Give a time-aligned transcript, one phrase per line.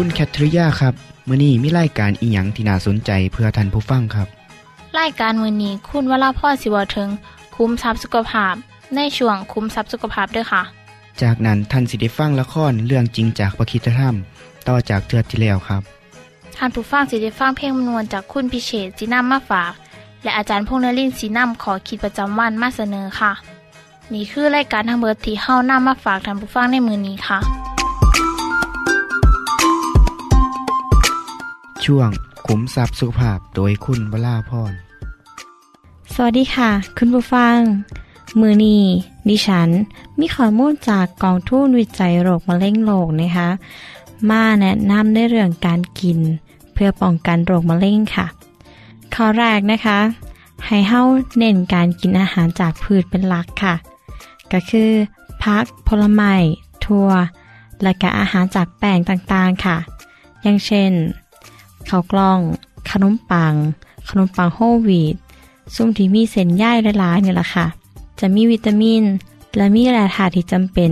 [0.00, 0.94] คุณแคทริยาครับ
[1.28, 4.28] มื้อนี้มีรายการอีหยังที่น่าสนใจเพื่อท่านผู้ฟังครับ
[4.98, 7.08] รายการมื้อนี้คุณวราพรสิเวาถึง
[7.56, 8.54] คุ้มทรัพย์สุขภาพ
[8.94, 10.62] ในช่วงคุ้มทรัพย์สุขภาพด้วยค่ะ
[11.22, 14.14] จากนั้นท่านสิได้ฟังละครเรื่องจริงจากประคีตธรรม
[14.68, 15.82] ต่อจากเทือกที่แล้วครับ
[16.56, 19.72] ท่านผู้ฟังสิได้ฟังเพลงมนวนจากคุณพิเชษจีนัมมาฝาก
[20.22, 23.32] และอาจารย์พงษ์นรินทร์สีนัมขอขีดประจำวันมาเสนอค่ะ
[24.12, 27.40] นี่คือรายการทางเบอร์ที่เฮานำมาฝากท่านผู้ฟังในมือนี้ค่ะ
[31.92, 32.10] ช่วง
[32.46, 34.72] ขุมทรัพย์สุขภาพโดยคุณวราพร
[36.14, 37.58] สวัสดีค่ะ คุณผู้ฟัง
[38.40, 38.76] มือนี
[39.28, 39.68] ดิฉัน
[40.18, 43.48] มีข้อมูลจากกองทุนวิจัยโรคมะเร็งโลกนะคะ
[44.30, 46.18] มาแนะนำในเรื่องการกิน
[46.72, 48.26] เพื่อป้องกันโรคมะเร็งค่ะ
[49.14, 49.98] ข้อแรกนะคะ
[50.66, 51.02] ให้เฮา
[51.38, 53.74] เน้นการกินอาหารจากพืชเป็นหลักค่ะ
[54.52, 54.90] ก็คือ
[55.44, 56.34] พักผลไม้
[56.84, 57.08] ถั่ว
[57.82, 59.76] และก็อาหารจากแป้งต่างๆค่ะ
[60.42, 60.92] อย่างเช่น
[61.88, 62.38] ข้าวกล้อง
[62.90, 63.54] ขนมปัง
[64.08, 65.16] ขนมปังโฮลวีต
[65.74, 66.64] ซุ่มที่มีเส้นใย
[66.98, 67.66] หลายๆนี่แหละค่ะ
[68.20, 69.02] จะมีวิตามิน
[69.56, 70.90] และมีแร่ธาตุที่จำเป็น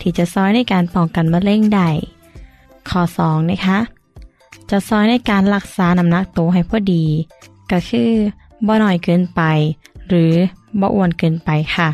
[0.00, 1.88] ที่จะซอยในการป้องกันมะเร็งได้
[2.88, 3.78] ข้อ2นะคะ
[4.70, 7.04] จะซอยในการรักษาน้ำหนักตัวให้พอดี
[7.70, 8.10] ก็คือ
[8.66, 9.40] บ่น้อยเกินไป
[10.08, 10.32] หรือ
[10.80, 11.88] บ่อ้วนเกินไปค่ะ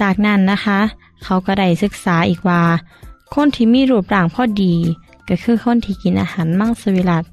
[0.00, 0.78] จากนั้นนะคะ
[1.22, 2.62] เขาก็ได้ศึกษาอีกว่า
[3.34, 4.74] คนที่มีรูปร่างพอดี
[5.28, 7.24] ก็คือคนที่กินอาหารมังสวิรัต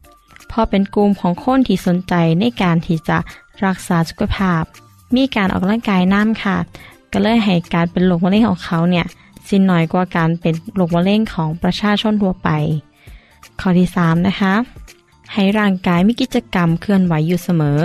[0.53, 3.17] พราะเป็นกลุ่มของคนที่สนใจในการที่จะ
[3.65, 4.63] รักษาสุขภาพ
[5.15, 6.57] มีการออกกำลังกายน้ำค่ะ
[7.11, 9.05] ก็เลยให้การเป็นโรคมะเร็งของเขาเนี่ย
[9.47, 12.49] สิ้นน้อยกว่าการเป็นโรคมะเร็งของประชาชนทั่วไป
[13.59, 14.53] ข้อที่ 3 นะคะ
[15.33, 17.81] ให้ร่างกายมีกิจกรรมเคลื่อนไหวอยู่เสมอ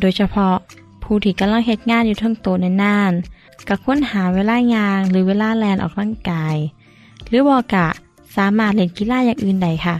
[0.00, 0.54] โดยเฉพาะ
[1.02, 6.56] ผู้ที่กำลังเฮ็ดงานอยู่ทั้งโตในนานๆก็ค้นหาเวลายางหรือเวลาแลนออกกำลังกาย
[7.28, 7.86] หรือว่ากะ
[8.36, 9.96] สามารถเล่นกีฬาอย่างอื่นได้ค่ะ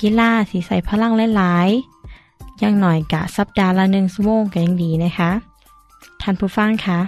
[0.00, 5.30] กีฬาสีใส่พลังหลายๆย่างหน่อยกะสัปดาห์ละ1ชั่วโมงก็ยังดีนะคะ
[6.22, 7.00] ท่านผู้ฟังคะ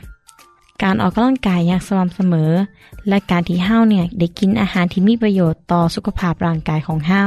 [0.82, 2.52] การออกกำลังกายอย่างสม่ำเสมอ
[3.08, 7.24] และการที่เฮาเนี่ยได้กินอาหารที่มีประโยชน์ต่อสุขภาพร่างกายของเฮา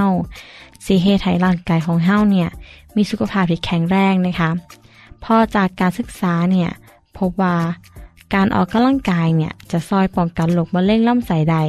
[0.85, 2.49] สิเฮ็ดให้ร่างกายของเฮาเนี่ย
[2.95, 4.49] มีสุขภาพที่แข็งแรงนะคะ
[5.23, 6.69] พอจากการศึกษาเนี่ย
[7.17, 7.55] พบว่า
[8.33, 11.63] การออกกำลังกายเนี่ยจะซอยป้องกันโรคมะเร็งลำไส้ได้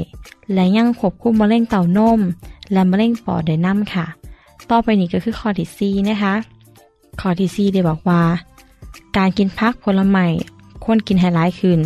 [0.52, 2.20] และยังควบคุมมะเร็งเต้านม
[2.72, 4.06] และมะเร็งปอดได้นำค่ะ
[4.70, 6.34] ต่อไปนี้ก็คือข้อที่ 4 นะคะ
[7.20, 8.22] ข้อที่4ได้บอกว่า
[9.16, 10.26] การกินพักผลไม้
[10.84, 11.80] ควรกินให้หลายขึ้น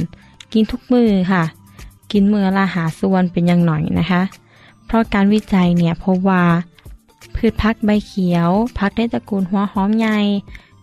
[0.53, 1.45] กินทุกมือค่ะ
[2.13, 4.23] กินมือละหาส่วนเป็นอย่างหน่อยนะคะ
[4.87, 6.45] เพราะการวิจัยเนี่ยพบว่า
[7.35, 10.19] พืชพักใบเขียว พักในตระกูลหัวหอมใหญ่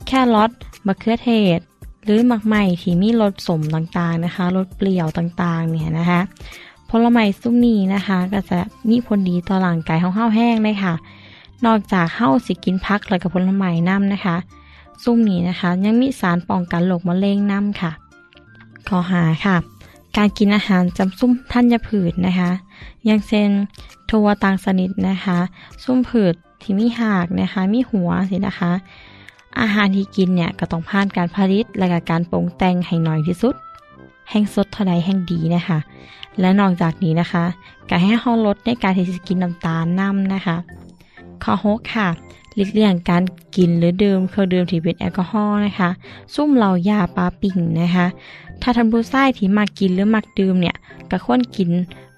[0.06, 0.52] แครอท
[0.86, 1.60] มะเขือเทศ
[2.04, 6.22] หรือหมักใหม่ที่มีรสสมต่างๆนะคะรสเปรี้ยวต่างๆเนี่ยนะคะ
[6.90, 8.60] ผลไม้ซุ้มนี้นะคะ ก็จะ
[8.90, 10.94] มีผลดีต่อร่างกายของเฮาแห้งเลยค่ะ
[11.66, 14.36] นอกจากเฮาสิกินพักแล้วก็ผลไม้นำนะคะ
[15.04, 17.92] ซุ้มนี้นะคะ ยังมีสารป้องกันโรคมะเร็งนำค่ะ
[18.88, 19.56] ข้อหาค่ะ
[20.18, 22.52] การกินอาหารจำซุ้มธัญพืชนะคะ
[23.06, 23.50] อย่างเช่น
[24.10, 25.38] ถั่วต่างสนิดนะคะ
[25.84, 28.72] ซุ้มพืชที่มีหากนะคะ มีหัวสินะคะ
[29.60, 33.56] อาหารที่กินเนี่ยก็ต้องผ่านการผลิตและกการปรุงแต่งให้น้อยที่สุด
[34.30, 35.80] แห้งสดเท่าใดแห้งดีนะคะ
[36.40, 37.44] และนอกจากนี้นะคะ
[37.90, 40.56] ก็ให้เฮาลดในการที่จะกินน้ำตาลนำนะคะ
[41.44, 42.08] ข้อ6ค่ะ
[42.56, 43.24] หลีกเลี่ยงการ
[43.56, 45.90] กินหรือดื่มเครื่องดื่มที่เป็นแอลกอฮอล์นะคะ
[46.34, 48.06] ซุ่มเหล้ายาปลาปิ่งนะคะ
[48.62, 50.76] ถ้าท่านผู้ชายที่มักกินหรือมักดื่มเนี่ย
[51.12, 51.70] ก็ควรกิน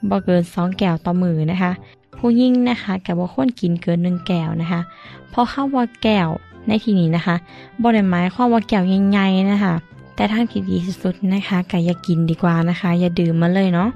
[0.10, 1.72] บ่เกิน2แก้วต่อมือนะคะ
[2.18, 4.82] ผู้หญิงนะคะก็บ่ควรกินเกิน1แก้วนะคะ
[5.30, 6.30] เพราะคำว่าแก้ว
[6.68, 7.36] ในที่นี้นะคะ
[7.82, 9.74] บ่ได้หมายความว่าแก้วใหญ่ๆนะคะ
[10.19, 13.89] แต่ทางที่ดีที่สุดนะคะก็อย่ากินดีกว่านะคะ อย่าดื่มมาเลยเนาะ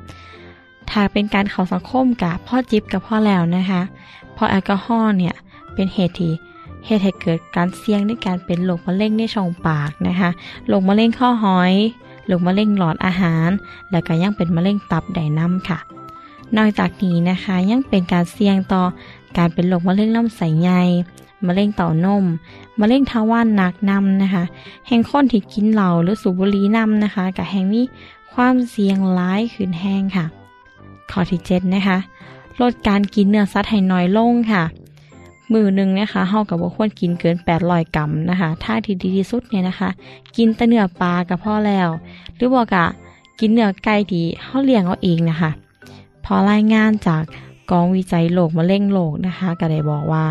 [0.90, 3.82] ถ้าเป็นการเข้าสังคมกับพ่อจิบกับพ่อแล้วนะคะ
[4.34, 5.36] เพราะแอลกอฮอล์เนี่ย
[5.74, 6.34] เป็นเหตุที่
[6.86, 10.30] เหตุให้เกิดการเสี่ยงในการเป็นโรคมะเร็งในช่องปากนะคะ
[10.68, 11.74] โรคมะเร็งข้อหอย
[12.28, 13.50] โรคมะเร็งหลอดอาหาร
[13.92, 15.80] และก็ยังเป็นมะเร็งตับไดน้ำค่ะ
[16.58, 18.84] นอกจากนี้นะคะยังเป็นการเสี่ยงต่อ
[19.38, 20.82] การเป็นโรคมะเร็งลำไส้ใหญ่
[21.48, 22.26] มะเร็งเต้านม
[22.80, 24.44] มะเร็งทาวารหนักนำนะคะ
[24.88, 27.82] แห่งคนที่กินเหล้าหรือสูบบุหรี่นำนะคะกับแห่งมี
[28.34, 30.26] ความเสี่ยงร้ายขึ้นแห้งค่ะ
[31.12, 31.98] ข้อที่เจ็ดนะคะ
[32.62, 34.64] ลดการกินเนื้อสัตว์ให้น้อยลงค่ะ
[35.54, 37.36] มือหนึ่งนะคะเฮากับว่าควรกินเกิน
[37.66, 39.90] 800กรัมนะคะ ถ้าที่ดีที่สุดเนี่ยนะคะ
[40.38, 41.90] กินแต่เนื้อปลากับพ่อแล้ว
[42.36, 42.86] หรือบอกะ
[43.40, 45.52] กินเนื้อไก่ที่เฮาเลี้ยงเอาเองนะคะ
[46.26, 47.24] พอรายงานจาก
[47.72, 50.26] กองวิจัยโรคมะเร็งโลกนะคะ ก็ได้บอกว่า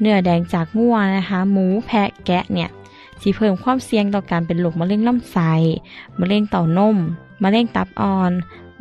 [0.00, 2.70] เนื้อแดงจากงัวนะคะ หมูแพะแกะเนี่ย
[3.20, 5.52] สิเพิ่มความเสี่ยงต่อการเป็นโรคมะเร็งลำไส้
[6.20, 6.96] มะเร็งเต้านม
[7.42, 8.32] มะเร็งตับอ่อน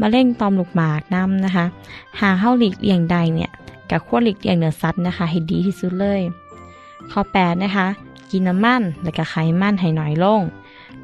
[0.01, 1.65] มะเร็งตอมลูกหมากน้ำนะคะ
[2.19, 3.51] หาเข้าหลีกเลี่ยงใดเนี่ย
[3.89, 6.21] กับขั้วหลีกเลี่ยงเนื้อสัตว์นะคะ ให้ดีที่สุดเลย
[7.11, 7.87] ข้อ 8 นะคะ
[8.31, 10.41] กินน้ำมันและก็ไขมันให้น้อยลง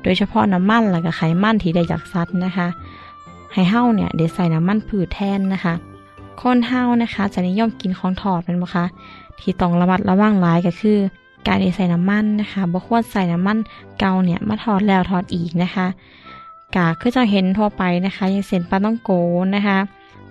[0.02, 2.68] โดยเฉพาะน้ำมันและก็ไขมันที่ได้จากสัตว์นะคะ
[3.54, 5.74] ให้เฮ้าเนี่ยเดี๋ยวใส่น้ำมันผืดแทนนะคะ
[6.42, 8.86] คนเฮ้านะคะจะนิยมกินของถอดเป็นบ่คะ
[9.42, 10.98] ที่ต้องระมัดระวังหลายก็คือ
[11.48, 13.58] การใส่น้ำมันนะคะบ่ควรใส่น้ำมัน
[14.00, 15.88] เก่าเนี่ยมาทอดแล้วทอดอีกนะคะ
[16.76, 19.12] กาคือจะเห็นทั่วไปนะคะ อย่างเส้นปลาต้องโก
[19.56, 19.78] นะคะ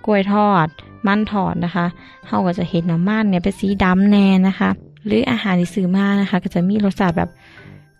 [0.05, 0.67] กล้วยทอด
[1.07, 1.85] มันทอดนะคะ
[2.27, 4.69] เฮาก็จะเห็นน้ำมันเนี่ยเป็นสีดำแน่นะคะ
[5.05, 7.29] หรืออาหารที่ซื้อมานะคะ ก็จะมีรสชาติแบบ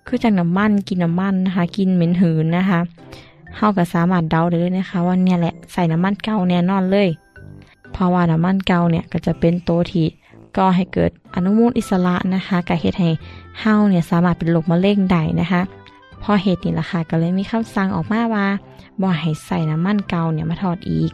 [0.08, 2.80] คือจากน้ำมันกินน้ำมันนะคะ กินเหม็นหืนนะคะ
[3.56, 7.10] เฮาก็สามารถเดาได้เลยนะคะว่าเนี่ยแหละใส่น้ำมันเก่าแน่นอนเลย
[7.92, 10.06] เพราะว่าน้ำมันเก่าเนี่ยก็จะเป็นตัวที่
[10.58, 13.10] ก่อให้เกิดอนุมูลอิสระนะคะกาเฮ็ดให้
[13.60, 15.62] เฮาเนี่ยสามารถเป็นโรคมะเร็งได้นะคะ
[16.28, 18.46] พราะเหตุนี้ล่ะค่ะก็เลยมีคำสั่งออกมาว่า
[19.02, 21.12] บ่ให้ใส่น้ำมันเก่าเนี่ยมาทอดอีก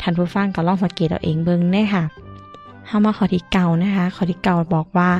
[0.00, 2.04] ท่านผู้ฟังก็ลองสังเกตเอาเองเบิ่งเด้ค่ะ
[2.86, 5.10] เฮามาขอที่เก่านะคะขอที่เก่าบอกว่า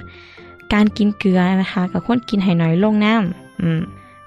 [0.73, 3.81] การกินเกลือนะคะก็ควรกินให้น้อยลงน้ำอืม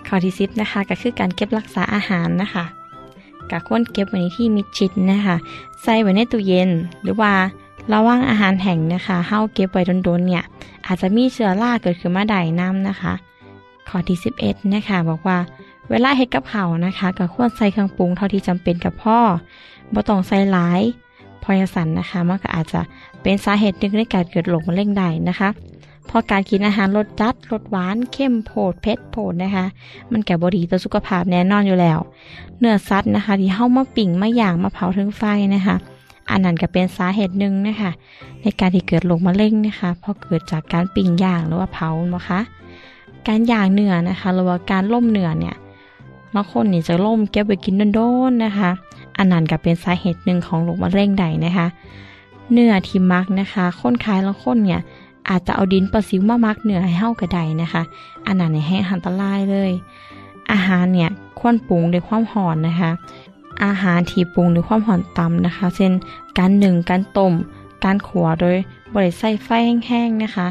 [0.08, 2.66] ข้อที่สิบนะคะก็คือการเก็บรักษาอาหารนะคะ
[3.52, 5.36] ก็ควรเก็บไว้ในที่มิดชิดนะคะ
[5.82, 6.70] ใส่ไว้ในตู้เย็น
[7.04, 7.32] หรือว่า
[7.94, 10.44] ระว่างอาหารแห้งนะคะเฮาเก็บไว้โดนๆเนี่ย
[10.88, 13.14] อาจจะมีเชื้อราเกิดขึ้นมาได้น้ำนะคะ
[13.88, 15.38] ข้อที่ 11 นะคะ บอกว่า
[15.90, 19.20] เวลาเฮ็ดกับข้านะคะก็ควรใส่เครื่องปรุงเท่าที่จำเป็นกับพ่อ
[19.94, 20.82] บ่ต้องใส่หลาย
[21.44, 22.82] พอยสันนะคะมันก็อาจจะ
[23.22, 25.50] เป็นสาเหตุหนึ่งในการเกิดโรคมะเร็งได้นะคะ
[26.08, 29.66] เพราะการกินอาหารรสจัดรสหวานเข้มโพดเผ็ดโพดนะคะ
[30.12, 32.00] มันแก่บดีต่อสุขภาพแน่นอนอยู่แล้ว
[32.60, 35.24] เนื้อสัตว์นะคะ ที่เฮามาปิ่งมาย่างมาเผาถึงไฟ
[35.56, 35.76] นะคะ
[36.30, 37.92] อันนั้นก็เป็นสาเหตุหนึ่งนะคะ
[38.42, 42.40] ในการที่เกิดโรคมะเร็งนะคะเพราะเกิดจากการปิ้งย่างหรือว่าเผานะคะ
[43.28, 45.56] การย่างเนื้อนะคะหรือว่าการล่มเนื้อเนี่ย
[46.34, 48.00] บางคนนี่จะล่มเก็บไว้กินโด
[48.30, 48.72] นๆนะคะ
[49.18, 51.68] อันนั้นก็เป็นสาเหตุหนึ่งของโรคมะเร็งได้นะคะ
[52.52, 54.82] เนื้อที่มักนะคะคนขายแล้วคนเนี่ย
[55.30, 57.84] อาจจะเอาดินประสิวมามักเนื้อให้เฮากระไดนะคะ
[58.28, 59.72] อันนั้นเนี่ยให้อันตรายเลย
[60.52, 62.92] อาหารเนี่ยควรปรุงด้วยความหอนนะคะ
[63.64, 65.92] อาหารที่ปรุงด้วยความหอนต่ำนะคะ เช่น
[66.38, 67.34] การหนึ่งการต้ม
[67.84, 68.58] การขัวโดย
[68.94, 69.50] บริใส่ไฟ
[69.88, 70.48] แห้งๆนะคะ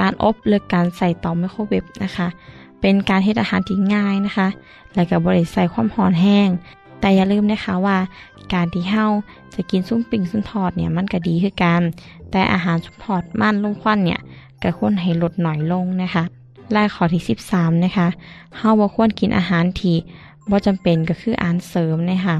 [0.00, 2.28] การอบหรือการใส่เตาไมโครเวฟนะคะ
[2.80, 4.48] เป็นการเฮ็ดอาหารที่ง่ายนะคะ
[4.94, 6.48] และก็บบริใส่ความหอนแห้ง
[7.00, 7.98] แต่อย่าลืมนะคะว่า
[8.52, 9.06] การที่เฮา
[9.54, 11.82] จะกินซุ้มปิ่งซุ้มทอดเนี่ยมันก็ดีคือกัน
[12.30, 14.20] แต่อาหารซุ้มทอดมันลงควันเนี่ย
[14.62, 16.24] ก็ควรให้ลดหน่อยลงนะคะ
[16.74, 18.08] ลายข้อที่ 13 นะคะ
[18.56, 19.96] เฮาบ่ควรกินอาหารที่
[20.50, 22.36] บ่จำเป็นก็คืออาหารเสริมนะคะ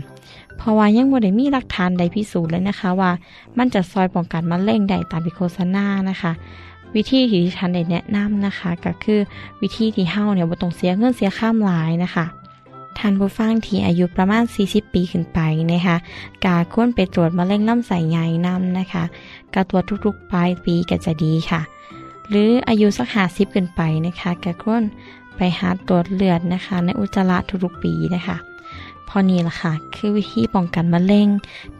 [0.56, 3.10] เพราะว่ายังบ่ได้มีหลักฐานใดพิสูจน์เลยนะคะว่า
[3.58, 6.32] มันจะซอยป้องกันมะเร็งได้ตามที่โฆษณานะคะ
[6.94, 9.20] วิธีที่ดิฉันได้แนะนำนะคะ ก็คือ
[9.62, 12.26] วิธีที่เฮาเนี่ยบ่ต้องเสียเงินเสียข้ามหลายนะคะ
[12.98, 15.38] ท่านผู้ฟังที่อายุประมาณ 40 ปีขึ้นไป
[15.72, 15.96] นะคะ
[16.44, 19.04] กาควรไปตรวจมะเร็งลำไส้ใหญ่นำนะคะ
[19.54, 21.60] กาตรวจทุกๆปลายปีก็จะดีค่ะ
[22.28, 24.82] หรืออายุสักหาสิบขึ้นไปนะคะกาควร
[25.36, 28.36] ไปหาตรวจเลือดนะคะ ในอุจจาระทุกๆปีนะคะ
[29.08, 31.28] พอนี้ล่ะค่ะ คือวิธีป้องกันมะเร็ง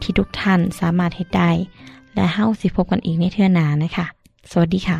[0.01, 1.51] ที่ทุกท่านสามารถเฮ็ดได้
[2.15, 4.05] และเฮาสิพบกันอีกในเทื่อหน้านะคะ
[4.51, 4.99] สวัสดีค่ะ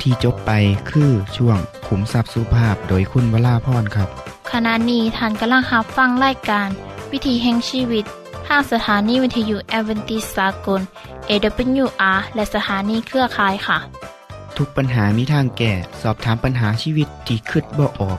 [0.00, 0.50] ที่จบไป
[0.90, 4.08] คือช่วงขุมทรัพย์สุภาพโดยคุณวราพรครับ
[4.52, 6.68] ขณะนี้ท่านกำลังรับฟังรายการ
[7.12, 8.04] วิถีแห่งชีวิต
[8.46, 10.80] ทางสถานีวิทยุแอเวนติสากล
[11.28, 13.78] AWR และสถานีเครือข่ายค่ะ
[14.56, 18.18] ทุกปัญหามีทางแก้สอบถามปัญหาชีวิตที่คืดบ่ออก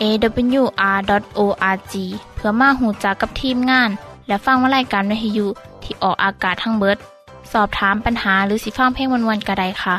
[0.00, 1.94] awr.org
[2.34, 3.90] เพื่อมาหูจักกับทีมงาน
[4.26, 5.46] และฟังวารายการวิทยุ
[5.82, 6.98] ที่ออกอากาศทั้งเบิด
[7.52, 9.96] สอบถามปัญหาหรือสิฟังเพลงวนๆกระไดค่ะ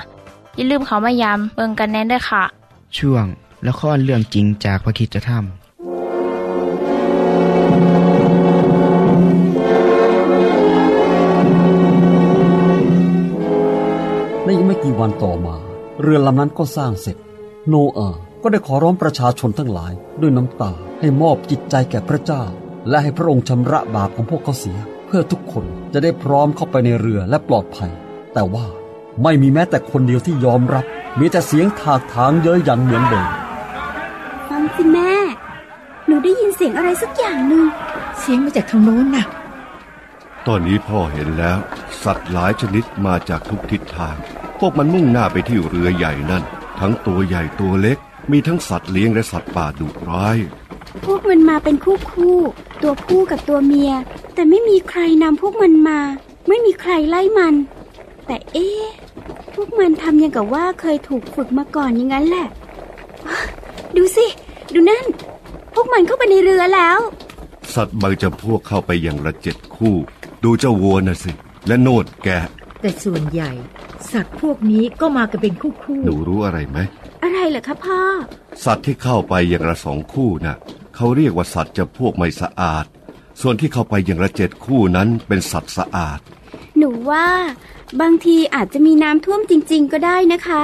[0.55, 2.43] อย่าลืมเขามายามเบิงกันแน่นด้วยค่ะ
[2.97, 3.25] ช่วง
[3.67, 5.45] ละครเรื่องจริงจากพระคริสตธรรม
[14.43, 15.55] ในอีกไม่กี่วันต่อมา
[16.01, 17.17] เรือลำนั้นก็สร้างเสร็จ
[17.69, 22.43] โนอาห์ ก็ได้ขอร้องประชาชนทั้งหลาย ด้วยน้ำตาให้มอบจิตใจแก่พระเจ้า
[22.89, 27.91] และให้พระองค์ชำระบาปของพวกเขาเสีย เพื่อทุกคนจะได้พร้อมเข้าไปในเรือและปลอดภัย
[28.33, 28.65] แต่ว่า
[29.23, 30.85] ไม่มีแม้แต่คนเดียวที่ยอมรับ
[31.19, 33.27] มีแต่เสียงถากถางเย้ยหยันเหมือนเดิม
[34.49, 35.11] ฟังสิแม่
[36.07, 37.63] หนูได้ยินเสียงอะไรสักอย่างหนึ่ง
[38.19, 39.25] เสียงมาจากทางโน้นน่ะ
[40.47, 41.59] ตอนนี้พ่อเห็นแล้ว
[42.03, 44.15] สัตว์หลายชนิดมาจากทุกทิศทาง
[44.59, 46.43] พวกมันมุ่งหน้าไปที่เรือใหญ่นั่น
[46.79, 47.99] ทั้งตัวใหญ่ตัวเล็ก
[48.32, 50.38] มีทั้งสัตว์เลี้ยงและสัตว์ป่าดุร้าย
[51.05, 53.91] พวกมันมาเป็นคู่คู่ๆตัวผู้กับตัวเมีย
[54.34, 56.00] แต่ไม่มีใครนำพวกมันมา
[56.48, 57.53] ไม่มีใครไล่มัน
[58.27, 58.84] แต่เอ๊ะ
[59.53, 62.48] พวกมันทำยังกับว่าเคยถูกฝึกมาก่อนอย่างนั้นแหละ
[63.96, 64.25] ดูสิ
[64.74, 65.05] ดูนั่น
[65.74, 67.00] พวกมันเข้าไปในเรือแล้ว
[67.74, 69.96] สัตว์บางจำพวกเข้าไปอย่างละเจ็ดคู่
[70.44, 71.32] ดูเจ้าวัวน่ะสิ
[71.67, 72.39] และโนดแกะ
[72.82, 73.51] แต่ส่วนใหญ่
[74.12, 76.77] สัตว์พวกนี้ก็มากันเป็นคู่คู่หนูรู้อะไรไหม
[77.25, 78.00] อะไรเหรอคะพ่อ
[78.65, 80.58] สัตว์ที่เข้าไปอย่างละสองคู่น่ะ
[80.96, 82.86] เขาเรียกว่าสัตว์จำพวกไม่สะอาด
[83.41, 86.20] ส่วนที่เข้าไปอย่างละเจ็ดคู่นั้นเป็นสัตว์สะอาด
[86.77, 87.27] หนูว่า
[88.01, 90.62] บางทีอาจจะมีน้ำท่วมจริง ๆ ก็ได้นะคะ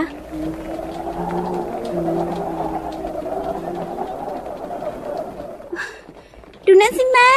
[6.66, 7.32] ดูนั่นสิแม่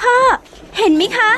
[0.00, 0.16] พ่อ
[0.78, 1.30] เห็นไหมคะ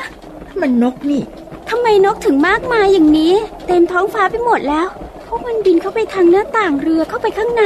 [0.61, 1.23] มันนกนี่
[1.69, 3.33] ทำไมนกถึงมากมายอย่างนี้
[3.67, 4.87] เต็มท้องฟ้าไปหมดแล้ว
[5.35, 7.63] พวกมันบินเข้าไปทางหน้าต่างเรือเข้าไปข้างใน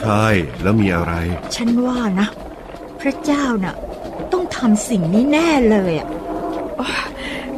[0.00, 0.26] ใช่
[0.62, 1.12] แล้วมีอะไร
[1.54, 2.28] ฉันว่านะ
[3.00, 3.74] พระเจ้าน่ะ
[4.32, 6.08] ต้องทำสิ่งนี้แน่เลยอะ
[6.80, 7.06] อ้าว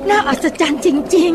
[0.09, 0.87] น่าอัศจรรย์จ
[1.17, 1.33] ริง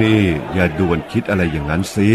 [0.00, 0.22] นี่
[0.54, 2.10] อย่าด่วนคิดอะไรอย่างนั้นสิ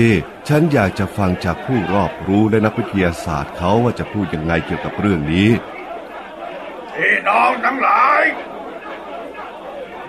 [0.48, 5.81] ฉันอยากจะฟังจากผู้รอบรู้และนักวิทยาศาสตร์เขาว่าจะพูดยังไงเกี่ยวกับเรื่องนี้พี่น้
[7.44, 8.24] องทั้งหลาย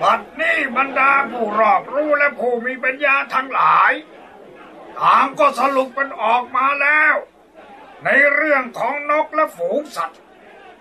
[0.03, 3.93] บัดนี้บรรดาผู้รอบรู้และผู้มีปัญญาทั้งหลาย
[4.99, 7.15] ต่างก็สรุปกันออกมาแล้ว
[8.05, 10.21] ในเรื่องของนกและฝูงสัตว์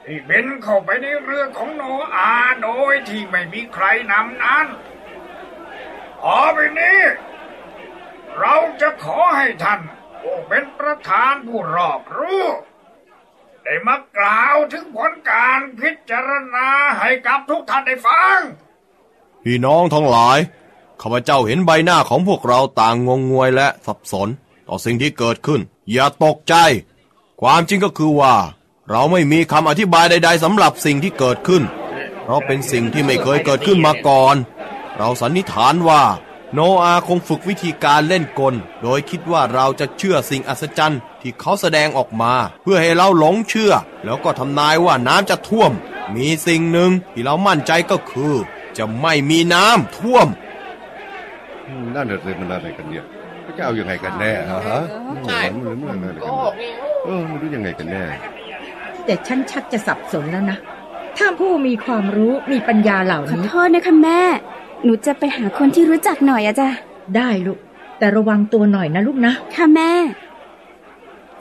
[0.05, 1.83] ที่บินเข้าไปในเรือของโน
[2.15, 2.31] อา
[2.63, 4.67] โดยที่ไม่มีใครนำนั้น
[6.23, 7.01] ต่อไปนี้
[8.39, 9.81] เราจะขอให้ท่าน
[10.21, 12.45] ผู้เป็นประธานผู้รอบรู้
[13.63, 16.67] ได้มากล่าวถึงผลการพิจารณา
[16.99, 18.39] ให้กับทุกท่านได้ฟัง
[19.43, 20.37] พี่น้องทั้งหลาย
[21.01, 24.29] ข้าพเจ้าเห็นใบหน้าของพวกเราต่างงงงวยและสับสน
[24.67, 26.55] ต่อสิ่งที่เกิดขึ้น อย่าตกใจ
[27.41, 28.35] ความจริงก็คือว่า
[28.89, 31.63] เราไม่มีคำอธิบายใด ๆสำหรับสิ่งที่เกิดขึ้น
[32.23, 34.35] เพราะเป็นสิ่งที่ไม่เคยเกิดขึ้นมาก่อน
[34.97, 36.01] เราสันนิษฐานว่า
[36.53, 45.71] โนอาคงฝึกวิธีการเล่นกล โดยคิดว่าเราจะเชื่อสิ่งอัศจรรย์ที่เขาแสดงออกมา เพื่อให้เราหลงเชื่อ แล้วก็ทำนายว่าน้ำจะท่วม
[46.15, 48.33] มีสิ่งหนึ่งที่เรามั่นใจก็คือ
[48.77, 50.27] จะไม่มีน้ำท่วม
[51.95, 53.05] นั่นน่ะสิมันอะไรกันเนี่ย
[53.57, 55.13] จะเอาอยัางไงกันแน่ฮะฮะมั
[55.51, 56.53] นมันมันอะไรกันเนี่ย
[57.05, 60.57] เออไม่รู้ยังไงกันแน่ๆแต่ฉันชักจะสับสนแล้วนะ
[61.17, 64.21] ถ้าผู้มีความรู้มีปัญญาเหล่าขอนี้ โทษนะคะแม่
[64.83, 66.69] หนูจะไปหาคนที่รู้จักหน่อยอะจ้ะ
[67.15, 67.59] ได้ลูก
[67.99, 69.91] แต่ระวังตัวหน่อยนะลูกนะ ค่ะแม่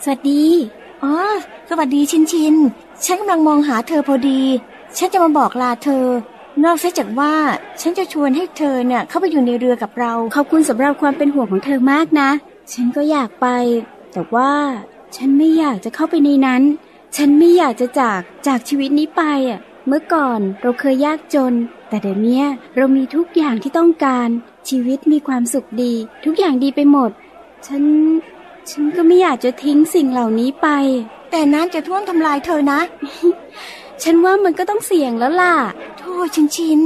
[0.04, 0.44] สวัสดี
[1.02, 1.14] อ๋อ
[1.68, 2.54] สวัสดีชินชิน
[3.04, 4.40] ฉันกำลังมองหาเธอพอดี
[4.96, 6.06] ฉันจะมาบอกลาเธอ
[6.64, 7.34] นอกจากว่า
[7.80, 12.30] ฉันจะชวนให้เธอเนี่ยเข้าไปอยู่ในเรือกับเรา ขอบคุณสำหรับความเป็นห่วงของเธอมากนะ
[12.72, 13.46] ฉันก็อยากไป
[14.12, 14.52] แต่ว่า
[15.16, 16.62] ฉันไม่อยากจะเข้าไปในนั้น
[17.16, 19.60] ฉันไม่อยากจะจากจากชีวิตนี้ไปอะ
[19.92, 21.54] เมื่อก่อนเราเคยยากจน
[21.88, 22.44] แต่เดี๋ยวเนี้ย
[22.76, 24.28] เรามีทุกอย่างที่ต้องการ
[24.68, 25.94] ชีวิตมีความสุขดี
[26.24, 27.10] ทุกอย่างดีไปหมด
[27.66, 27.82] ฉัน
[28.70, 30.68] ฉันก็ไม่อยากจะทิ้งสิ่งเหล่านี้ไป
[31.30, 32.80] แต่น้ำจะท่วมทำลายเธอนะ
[34.02, 35.54] ฉันว่ามันก็ต้องเสี่ยงแล้วล่ะ
[35.98, 36.80] โทษชินชิน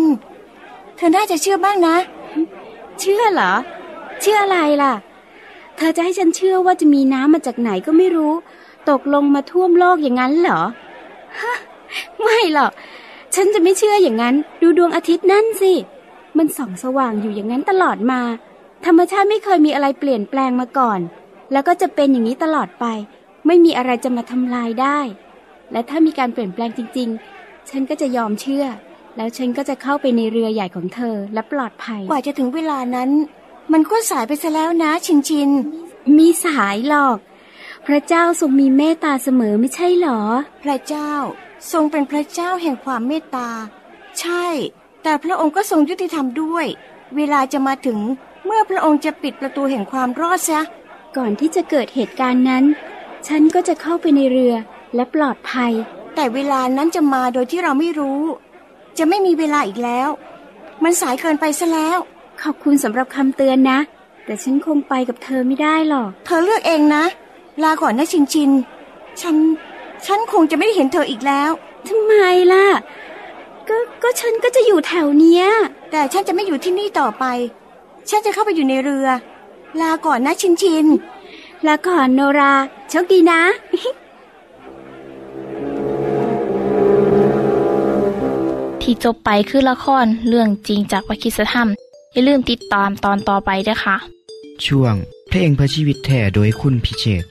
[0.96, 1.96] เธอน่าจะเชื่อบ้างนะ
[3.00, 3.52] เชื่อเหรอ
[4.20, 4.94] เชื่ออะไรล่ะ
[5.76, 8.32] เธอจะให้ฉันเชื่อว่าจะมีน้ำมาจากไหนก็ไม่รู้
[8.90, 10.60] ตกลงมาท่วมโลกอย่างนั้นเหรอ
[11.40, 11.54] ฮะ
[12.22, 12.72] ไม่หรอก
[13.34, 15.72] ฉันจะไม่เชื่ออย่างนั้น ดูดวงอาทิตย์นั่นสิ
[16.38, 18.20] มันส่องสว่างอยู่อย่างนั้นตลอดมา
[18.86, 21.00] ธรรมชาติไม่เคยมีอะไรเปลี่ยนแปลงมาก่อน
[21.52, 22.84] แล้วก็จะเป็นอย่างนี้ตลอดไป
[23.46, 24.98] ไม่มีอะไรจะมาทำลายได้
[25.72, 27.08] และถ้ามีการเปลี่ยนแปลงจริง
[27.38, 28.66] ๆ ฉันก็จะยอมเชื่อ
[29.16, 33.10] แล้วฉันก็จะเข้าไปในเรือใหญ่ของเธอและปลอดภัย กว่าจะถึงเวลานั้น
[33.72, 35.50] มันก็สายไปซะแล้วนะ ชินชิน
[36.18, 37.18] มีสายหรอก
[37.86, 40.20] พระเจ้าทรงมีเมตตาเสมอไม่ใช่หรอ
[40.62, 41.12] พระเจ้า
[41.72, 43.48] ทรงเป็นพระเจ้าแห่งความเมตตา
[44.20, 44.46] ใช่
[45.02, 46.66] แต่พระองค์ก็ทรงยุติธรรมด้วย
[47.16, 47.98] เวลาจะมาถึง
[48.44, 50.60] เมื่อพระองค์จะปิดประตูแห่งความรอดซะ
[51.16, 52.64] ก่อนที่จะเกิดเหตุการณ์นั้น
[53.26, 54.54] ฉันก็จะเข้าไปในเรือ
[54.94, 55.72] และปลอดภัย
[56.14, 58.22] แต่เวลานั้นจะมาโดยที่เราไม่รู้
[58.98, 60.08] จะไม่มีเวลาอีกแล้ว
[60.82, 61.98] มันสายเกินไปซะแล้ว
[62.42, 63.78] ขอบคุณสำหรับคำเตือนนะ
[64.24, 67.04] แต่ฉันคงไปกับเธอไม่ได้หรอก เธอเลือกเองนะ
[67.62, 68.50] ลาก่อนนะชินชิน
[69.20, 69.36] ฉัน
[70.06, 71.50] ฉันคงจะไม่ได้เห็นเธออีกแล้ว
[71.88, 72.14] ทำไม
[72.52, 72.66] ล่ะ
[73.68, 75.44] ก็ก็ฉันก็จะอยู่แถวเนี้ย
[75.90, 77.24] แต่ฉันจะไม่อยู่ที่นี่ต่อไป
[78.10, 79.08] ฉันจะเข้าไปอยู่ในเรือ
[79.80, 80.86] ลาก่อนนะชินชิน
[81.66, 82.52] ลาก่อนโนรา
[82.90, 83.40] โชคดีนะ
[88.82, 91.68] ที่จบไปคือละครเรื่องจริงจากวิคิสธรรม
[92.12, 93.96] อย่าลืมติดตามตอนต่อไปด้วยค่ะ
[94.66, 94.94] ช่วง
[95.28, 97.24] เพลงเพื่อชีวิตแท่โดยคุณพิเชษ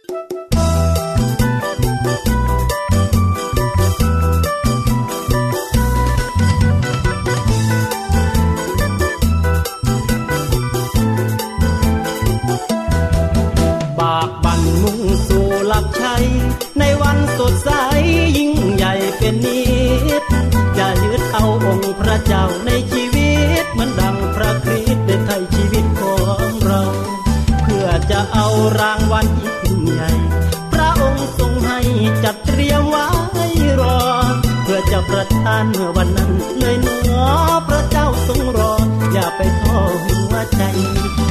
[35.55, 36.87] านเมื่อวันนั้นเลยเน
[37.21, 37.25] อ
[37.67, 38.73] พระเจ้าทรงรอ
[39.13, 40.63] อย่าไปท้อหัวใจ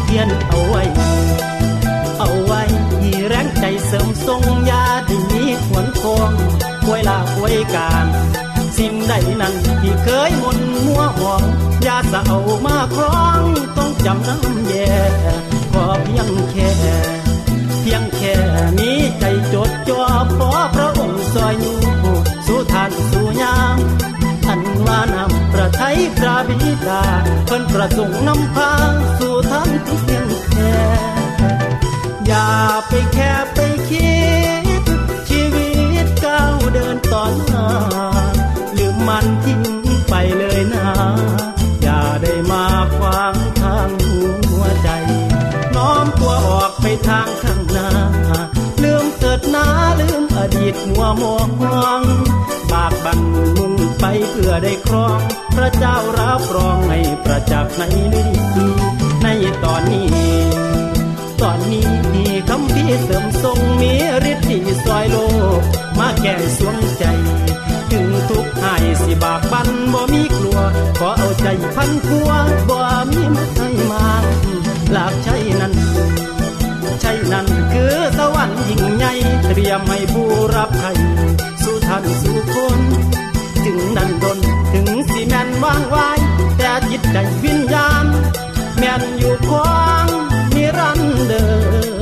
[0.05, 0.83] เพียนเอาไว้
[2.19, 2.63] เอาไว้
[3.29, 6.31] แรงใจเสริมทรงยาที่มีขวนคง
[6.85, 8.07] ควยลาควยการ
[8.79, 11.43] สิ่งใดนั้นที่เคยมนมัวหวอง
[11.87, 13.43] ยาสะเอามาครอง
[13.77, 14.93] ต้องจำน้ำแย่
[26.19, 27.03] พระบิดา
[27.47, 28.73] เพิ่นประสงค์นำพา
[29.19, 30.77] สู่ทานเพียงแค่
[32.27, 32.51] อย่า
[32.89, 34.17] ไปแค่ไปคิ
[34.63, 34.65] ด
[35.29, 35.71] ชีวิ
[36.05, 37.69] ตก้าวเดินต่อหน้า
[38.77, 39.63] ลืมมันทิ้ง
[40.09, 40.89] ไปเลยนะ
[41.83, 42.65] อย่าได้มา
[42.97, 44.89] ขวางทางหัวใจ
[45.77, 47.89] น้อมตัวออกไปทางข้างหน้า
[48.83, 49.67] ลืมเกิดนา
[50.01, 51.39] ลืมอดีตมัวมอ
[52.01, 52.02] ง
[54.53, 55.19] อได้ครอง
[55.57, 58.23] พระเจ้ารับรองให้ประจักษ์ในนิ
[58.57, 58.69] ดี
[59.23, 59.29] ใน
[59.65, 60.11] ตอนนี้
[61.43, 63.93] ตอนนี้มีคำพี่เสริมทรงมี
[64.31, 65.17] ฤทธิ์ที่ซอยโล
[65.59, 65.61] ก
[65.99, 67.05] มาแก่สวงใจ
[67.91, 70.59] ถึงทุกข์หายสิบากบันบ่มีกลัว
[70.99, 72.31] ขอเอาใจพันพัว
[72.71, 72.79] บ่
[73.11, 74.07] มีมาให้มา
[74.93, 75.75] หลาบใช่นั้น
[77.01, 79.13] ใช่นั่นคือสวรรค์ยิ่งใหญ่
[79.49, 80.89] เตรียมให้ผู้รับใคร
[81.63, 82.81] สู่ท่านสู่คน
[83.65, 84.39] ถึงนันดน
[84.73, 86.19] ถึงสิแม่นว่างไวาย
[86.57, 88.07] แต่จิตใจวิญญาณ
[88.79, 90.09] แม่นอยู่คว้าง
[90.55, 92.02] นิรันดร์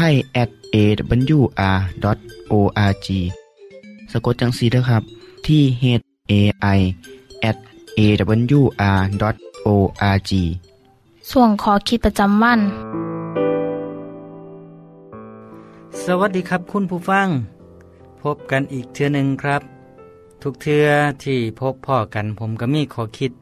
[0.00, 1.76] ไทย at awr.org
[4.12, 5.02] สะกดจังสีนะครับ
[5.46, 5.84] ที่ h
[6.30, 6.32] a
[6.76, 6.80] i
[7.50, 7.56] at
[7.98, 9.20] awr.org
[11.30, 12.60] ส่วนขอคิดประจำวัน
[16.04, 17.28] สวัสดีครับคุณผู้ฟัง
[18.22, 19.62] พบกันอีกเทือหนึ่งครับ
[20.42, 20.86] ทุกเทือ
[21.24, 23.32] ที่พบพ่อกันผมก็มีขอคิด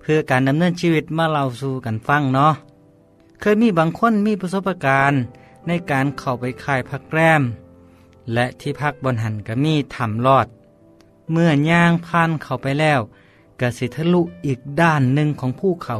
[0.00, 2.52] เพื่อการดำเนินชีวิตมาเล่าสู่กันฟังเนาะ
[3.40, 5.20] เคยมีบางคนมีประสบการณ์
[5.68, 7.42] ในการเข้าไปค่ายพักแรม
[8.34, 10.46] และที่พักบนหันก็มีถ้ำลอด
[11.32, 13.00] เมื่อย่างผ่านเข้าไปแล้ว
[13.60, 15.96] กสิทะลุอีกด้านหนึ่งของภูเขา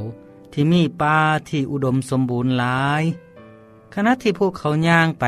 [0.53, 1.17] ที่มีป่า
[1.49, 3.05] ที่อุดมสมบูรณ์หลาย
[3.95, 5.25] ขณะที่พวกเขาย่างไป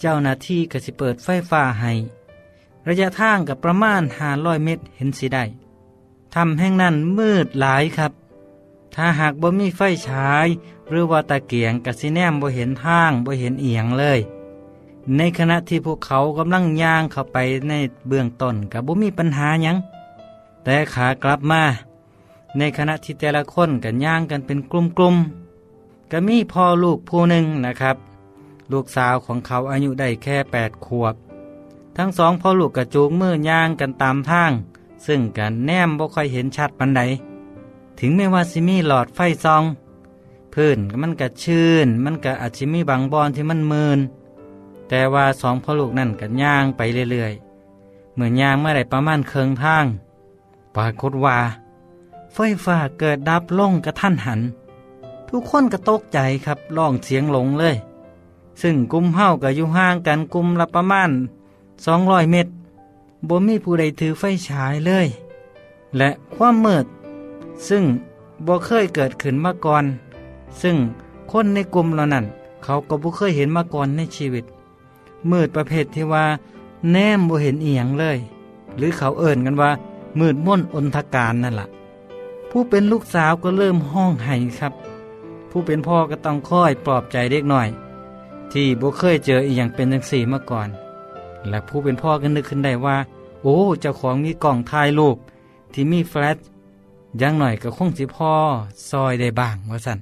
[0.00, 1.92] เจ้าหน้าที่ก็สิเปิดไฟฟ้าให้
[2.88, 4.02] ระยะทางกับประมาณ
[4.32, 5.44] 500เมตรเห็นสิได้
[6.34, 8.12] ทำแห่งนั้นมืดหลายครับ
[8.94, 10.46] ถ้าหากบ่มีไฟฉาย
[10.88, 14.20] หรือว่าตะเกียงกสิแนมบ่เห็นทางบ่เห็นเอียงเลย
[15.16, 17.36] ในขณะที่พวกเขากำลังย่างเข้าไป
[17.68, 17.72] ใน
[18.08, 19.76] เบื้องต้นกับบ่มีปัญหาหยัง
[20.64, 21.62] แต่ขากลับมา
[22.58, 27.96] ในขณะที่แต่ละคนกันย่างกันเป็นกลุ่มๆก็มีพ่อลูกผู้หนึ่งนะครับ
[28.72, 31.14] ลูกสาวของเขาอายุได้แค่แปดขวบ
[31.96, 34.52] ทั้งสองพ่อลูกกระจูงมือย่างกันตามทาง
[35.06, 37.02] ซึ่งกันแนมบ่ค่อยเห็นชัดปันใด
[37.98, 39.64] ถึงไม่ว่าสิมีหลอดไฟซอง
[40.54, 43.98] พื้นมันก็ชื่นมันก็อาจจะมีบางบอนที่มันมืน
[44.88, 49.84] แต่ว่าสองพ่อลูกนั่นกันย่างไปเรื่อยๆ เหมือนย่างเมื่อไรประมาณเคืองทาง
[50.76, 51.38] ปรากฏว่า
[52.34, 54.40] ไฟฟ้าเกิดดับลงกระทันหัน
[55.28, 57.76] ทุกคนก็ตกใจครับร้องเสียงหลงเลย
[58.62, 61.10] ซึ่งกลุ่มเฮาก็อยู่ห่างกันกลุ่มละประมาณ
[61.86, 62.50] สองร้อยเมตร
[63.28, 65.06] บ่มีผู้ใดถือไฟฉายเลย
[65.96, 66.86] และความมืด
[67.68, 67.84] ซึ่ง
[68.46, 69.84] บ่เคยเกิดขึ้นมาก่อน
[70.62, 70.76] ซึ่ง
[71.30, 72.24] คนในกลุ่มเหล่านั้น
[72.64, 74.44] เขาก็บ่เคยเห็นมาก่อนในชีวิต
[75.30, 76.24] มืดประเภทที่ว่า
[76.90, 78.18] แนมบ่เห็นเอียงเลย
[78.76, 79.70] หรือเขาเอ่นกันว่า
[80.18, 81.68] มืดม่นอนทการนั่นละ่ะ
[82.50, 84.72] ผู้เป็นลูกสาวก็เริ่มห้องไห้ครับ
[85.50, 87.68] ผู้เป็นพ่อก็ต้องค่อยปลอบใจเด็กหน่อย
[88.52, 90.68] ที่บ่เคยเจออีกอย่างเป็นจังสี่มาก่อน
[91.48, 92.96] และผู้เป็นพ่อก็นึกขึ้นได้ว่า
[93.42, 95.16] โอ้เจ้าของมีกล่องถ่ายรูป
[95.72, 96.38] ที่มีแฟลช
[97.20, 98.32] ยังหน่อยก็คงสิพ่อ
[98.90, 99.98] ซอยได้บ้างว่าสัน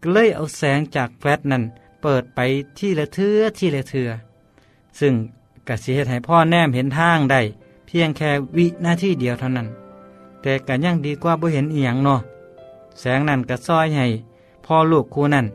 [0.00, 1.62] ก็เลยเอาแสงจากแฟลชนั้น
[2.02, 2.40] เปิดไป
[2.78, 4.08] ที่ละเทือที่ละเทือ
[5.00, 5.14] ซึ่ง
[5.68, 7.40] กสิเหตุให้พ่อแนมเห็นทางได้
[7.86, 9.68] เพียงแค่วินาทีเดียวเท่านั้น
[10.42, 12.20] แต่กันยังดีกว่าบ่เห็นอีหยังเนาะ
[13.00, 14.06] แสงนั้นก็ซอยให้
[14.64, 15.46] พ่อลูกคู่นั้น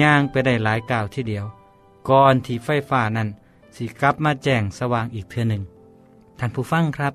[0.00, 1.44] ย่างไปได้หลายก้าวทีเดียว
[2.08, 3.28] ก่อนที่ไฟฟ้านั้น
[3.76, 5.62] สิกลับมาแจ้งสว่างอีกเทือหนึ่ง
[6.38, 7.14] ท่านผู้ฟังครับ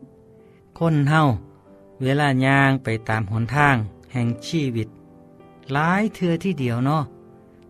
[0.80, 1.22] คนเฮา
[2.02, 3.76] เวลาย่างไปตามหนทาง
[4.14, 4.88] แห่งชีวิต
[5.74, 7.04] หลายเทือที่เดียวเนาะ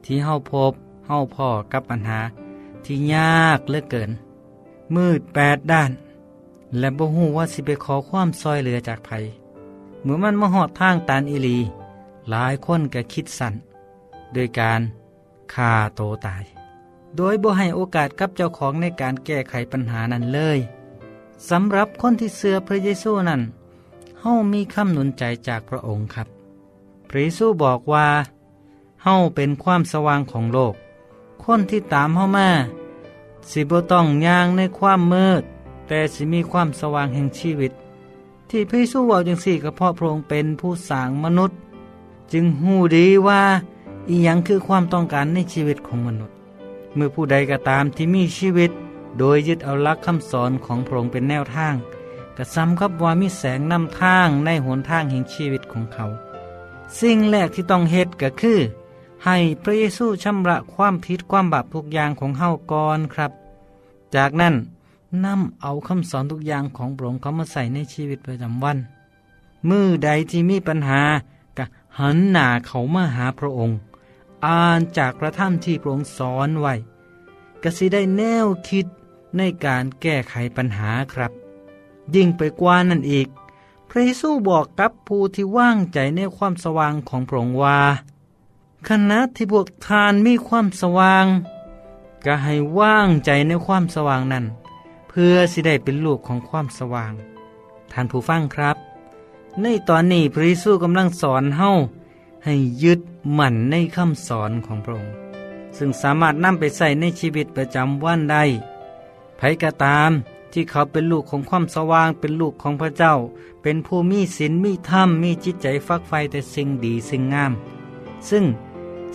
[0.06, 0.74] ที่เฮาพบ
[1.08, 2.20] เฮาพ่อกับปัญหา
[2.86, 4.12] ที่ยากเหลือเกิน
[4.96, 5.92] มืดแปดด้าน
[6.78, 9.10] และบ่ฮู้ว่าสิไปขอความซอยเหลือจากไผ
[10.02, 11.58] เหมื่อมันมาหอดทางตานอิลี
[12.30, 13.54] หลายคนก็คิดสั่น
[14.34, 14.82] โดยการ
[15.54, 16.44] ฆ่าโตตาย
[17.18, 20.60] โดยบ่ให้โอกาสกับเจ้าของในการแก้ไขปัญหานั้นเลย
[21.50, 23.42] สำหรับคนที่เสือพระเยซูนั้น
[24.24, 26.28] เฮามีคำหนุนใจจากพระองค์ครับ
[27.10, 28.08] พระเยซูบอกว่า
[29.04, 30.74] เฮาเป็นความสว่างของโลก
[31.44, 32.50] คนที่ตามเฮามา
[33.52, 35.44] สิบต้องย่างในความมืด
[35.88, 37.72] แต่สิมีความสว่างแห่งชีวิต
[38.50, 41.58] ที่พระเยซูบอกจังสี่ก็เพราะพระองค์เป็นผู้สร้างมนุษย์
[42.32, 43.42] จึงหูดีว่า
[44.10, 46.36] อีหยังคือความต้องการในชีวิตของมนุษย์
[46.96, 48.72] เมื่อผู้ใดก็ตามที่มีชีวิต
[49.20, 51.76] โดยยึดเอาลักคำสอนของพระองค์เป็นแนวทาง
[52.38, 56.06] ก็ซ้ำกับว่ามีแสงนำทางในหนทางแห่งชีวิตของเขา
[57.00, 58.60] สิ่งแรกที่ต้องเฮ็ดก็คือ
[59.26, 63.32] ให้พระเยซูชำระความผิดความบาปทุกอย่างของเฮาก่อนครับ
[64.16, 64.56] จากนั้น
[65.26, 68.78] นำเอาคำสอนทุกอย่างของพระองค์เข้ามาใส่ในชีวิตประจำวัน
[69.70, 71.02] มือใดที่มีปัญหา
[71.58, 71.66] ก็
[72.00, 73.76] หันหน้าเขามาหาพระองค์
[74.46, 76.74] อ่านจากพระธรรมที่พระองค์สอนไว้
[77.62, 78.86] ก็สิได้แนวคิด
[79.38, 81.32] ในการแก้ไขปัญหาครับ
[82.16, 83.28] ยิ่งไปกว่านั้นอีก
[83.90, 87.80] พระเยซูบอกกับผู้ที่ว่างใจในความสว่างของพระองค์ว่า
[88.88, 91.26] ขณะที่พวกทานมีความสว่าง
[92.26, 94.46] ก็ให้ว่างใจในความสว่างนั้น
[95.10, 97.14] เพื่อสิได้เป็นลูกของความสว่าง
[97.92, 98.78] ท่านผู้ฟังครับ
[99.62, 101.70] ในตอนนี้พระเยซูกำลังสอนเฮา
[102.46, 103.00] ให้ยึด
[103.38, 105.14] มั่นในคำสอนของพระองค์
[105.78, 108.44] ซึ่งสามารถนำไปใส่ในชีวิตประจำวันได้
[109.38, 110.12] ไผก็ตาม
[110.54, 113.14] ที่เขาเป็นลูกของความสว่างเป็นลูกของพระเจ้า
[113.62, 117.52] เป็นผู้มีศีลมีธรรมมีจิตใจฟักไฟแต่สิ่งดีสิ่งงาม
[118.30, 118.46] ซึ่ง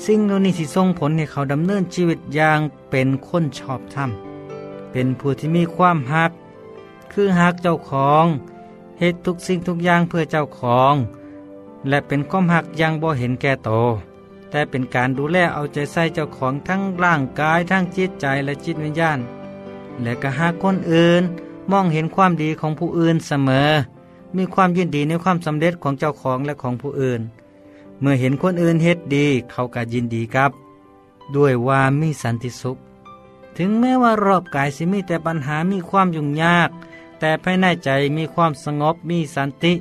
[0.04, 4.10] สิ่งเหล่านี้ที่ส่งผลให้เขาดำเนินชีวิตอย่างเป็นคนชอบธรรม
[4.92, 6.32] เป็นผู้ที่มีความหัก
[7.12, 8.26] คือหักเจ้าของ
[8.98, 10.94] เหตุทุกสิ่งทุกอย่างเพื่อเจ้าของ
[11.88, 13.70] และเป็นความหักยังบ่เห็นแก่โต
[14.50, 19.18] แต่เป็นการดูแลเอาใจใส่เจ้าของทั้งร่างกายทั้งจิตใจและจิตวิญญาณ
[20.02, 21.22] และก็หากคนอื่น
[21.70, 23.70] มองเห็นความดีของผู้อื่นเสมอ
[24.36, 27.20] มีความยินดีในความสำเร็จของเจ้าของและของผู้อื่น
[28.00, 30.50] เมื่อเห็นคนอื่นเฮ็ดดีเขาก็ยินดีครับ
[31.36, 32.76] ด้วยว่ามีสันติสุข
[33.56, 36.70] ถึงแม้ว่ารอบกายสิมีแต่ปัญหามีความยุ่งยาก
[37.18, 39.72] แต่ภายในใจมีความสงบมีสันติ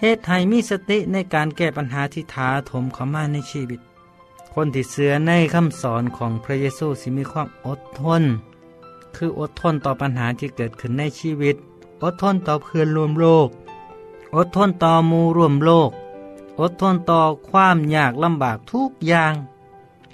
[0.00, 3.80] เหตุให้มีสติในการแก้ปัญหาที่ถาถมเข้ามาในชีวิต
[4.52, 8.22] คคนที่เสือในคำสอนของพระเยซูสิมีความอดทน
[9.16, 11.56] คืออดทนต่อปัญหาที่เกิดขึ้นในชีวิต
[12.02, 13.48] อดทนต่อเพื่อนรวมโลก
[14.36, 15.90] อดทนต่อมูรวมโลก
[16.60, 19.34] อดทนต่อความยากลำบากทุกอย่าง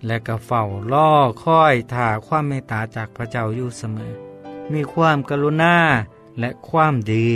[0.07, 1.11] และก็เฝ้าล่อ
[1.43, 4.13] คอยถ่าความเมตตาจากพระเจ้าอยู่เสมอ
[4.73, 5.77] มีความกรุณา
[6.39, 7.27] และความดี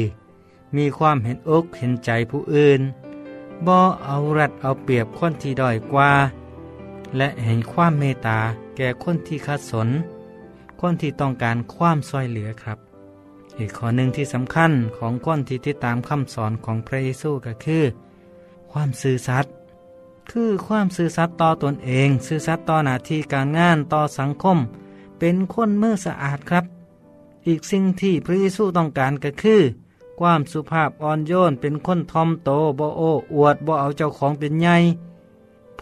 [0.77, 2.81] มีความเห็นอกเห็นใจผู้อื่น
[3.67, 6.13] บ่เอารัดเอาเปรียบคนที่ด้อยกว่า
[7.17, 8.39] และเห็นความเมตตา
[8.77, 9.89] แก่คนที่ขัดสน
[10.81, 12.79] คนที่ต้องการความช่วยเหลือครับ
[13.59, 17.85] อีกข้อหนึ่งที่สำคัญของคนที่ติดตามคำสอนของพระเยซูก็คือ
[18.73, 19.53] ความซื่อสัตย์
[20.31, 24.59] คือความซื่อสัตย์ต่อตนเอง ซื่อสัตย์ต่อหน้าที่การงานต่อสังคม
[25.19, 26.65] เป็นคนมือสะอาดครับ
[27.47, 29.61] อีกสิ่งที่พระเยซูต้องการก็คือ
[30.21, 33.03] ความสุภาพอ่อนโยนเป็นคนทอมโตบโอ
[33.35, 34.77] อวดบ่เอาเจ้าของเป็นใหญ่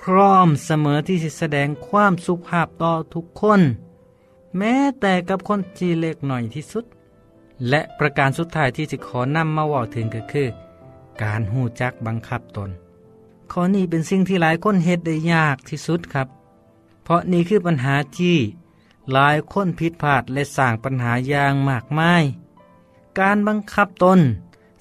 [0.00, 3.60] พร้อมเสมอที่จะแสดงความสุภาพต่อทุกคน
[4.56, 6.84] แม้แต่กับคนที่เล็กหน่อยที่สุด
[7.68, 10.48] และประการสุดท้ายที่จะขอนำมาว่าถึงก็คือ
[11.22, 12.70] การหูจักบังคับตน
[13.52, 16.28] ข้อนี้เป็นสิ่งที่หลายคนเฮ็ดได้ยากที่สุดครับ
[17.04, 18.36] เพราะนี่คือปัญหาที่
[19.12, 22.24] หลายคนผิดพลาดและสร้างปัญหาอย่างมากมาย
[23.18, 24.20] การบังคับตน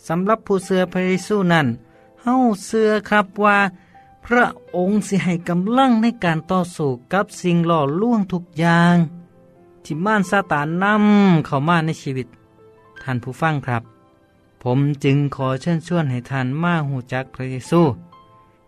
[0.07, 1.67] สำหรับผู้เสือพระเยซูนั้น
[2.21, 2.35] เฮา
[2.65, 3.57] เสือครับว่า
[4.25, 8.95] พระองค์สิให้กำลังในการต่อสู้กับสิ่งหล่อล่วงทุกอย่าง
[9.85, 12.27] ที่ม่านซาตานนำเข้ามาในชีวิต
[13.03, 13.83] ท่านผู้ฟังครับ
[14.63, 17.81] ผมจึงขอเชิญชวนให้ท่านมาหูจักพระเยซู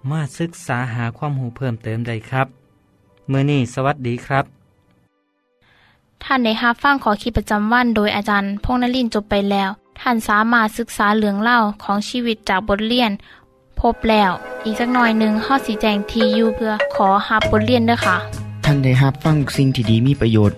[0.10, 2.48] มาศึกษาหาความหูเพิ่มเติมได้ครับ
[3.30, 4.46] เมื่อนี้สวัสดีครับ
[6.24, 13.12] ท่านในฮับฟั่งขอคิดประจำวันโดยอาจารย์พงนลินจบไปแล้ว ท่านสามารถศึกษาเหลืองเล่าของชีวิตจากบทเรียน
[13.80, 14.32] พบแล้ว
[14.66, 18.18] อีกสักหน่อยหนึ่งข้อสีแจงทียูเพื่อขอฮับบทเรียนด้วยค่ะ
[18.66, 20.58] ท่านได้รับฟังสิ่งที่ดีมีประโยชน์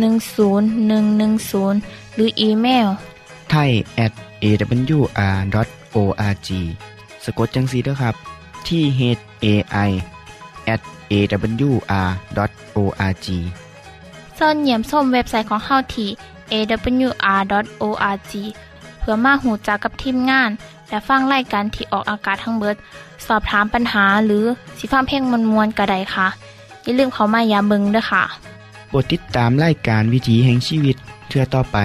[0.00, 2.88] 10110 หรืออีเมล
[3.50, 3.70] ไทย
[4.04, 4.12] at
[4.44, 6.48] awr.org
[7.24, 8.14] สะกดจังสีด้วยครับ
[8.68, 9.00] ที่ h
[9.44, 9.46] a
[9.88, 9.90] i
[10.74, 10.80] at
[11.12, 13.26] awr.org
[14.36, 16.08] เสินเหยี่ยมส้มเว็บไซต์ของเฮาที่
[16.52, 18.32] awr.org
[18.98, 20.50] เพื่อมาหูจักกับทีมงาน
[20.88, 22.76] และฟังไล่กันที่ออกอากาศทั้งเบิด
[23.26, 24.44] สอบถามปัญหาหรือ
[24.78, 26.26] สิฟ้าเพ่งมวลมวลกระไดค่ะ
[26.82, 28.22] อย่าลืมเขามายามเบิงด้วยค่ะ
[28.90, 30.96] โปรดติดตามไล่การวิถีแห่งชีวิต
[31.28, 31.78] เทือต่อไป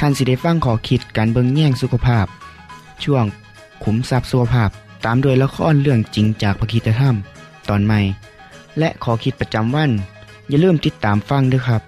[0.00, 2.26] ท่านสิได้ฟังขอคิดการเบิงแย่งสุขภาพ
[3.04, 3.24] ช่วง
[3.84, 4.70] ขุมทรัพย์สุขภาพ
[5.04, 7.14] ตามโดยละครเรื่องจริงจากพระคีตธรรม
[7.68, 8.00] ตอนใหม่
[8.78, 9.90] และขอคิดประจำวัน
[10.48, 11.82] อย่าลืมติดตามฟังด้วยครับ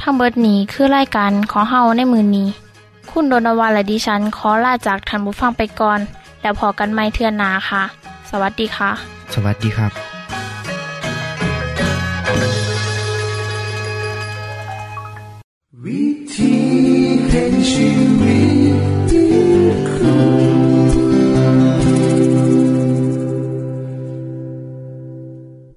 [0.00, 2.48] ทั้งเบิดนี้คือรายการของเฮาในมือนี้
[3.10, 6.00] คุณโดนวาและดิฉันขอลาจากท่านผู้ฟังไปก่อน
[6.40, 7.82] แล้วพอกันไม่เทื่อนนาค่ะ
[8.30, 8.90] สวัสดีค่ะ
[9.34, 10.11] สวัสดีครับ
[15.82, 20.51] We teach you we be.